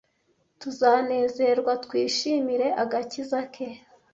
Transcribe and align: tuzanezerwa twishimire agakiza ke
tuzanezerwa 0.59 1.73
twishimire 1.83 2.67
agakiza 2.83 3.39
ke 3.53 3.67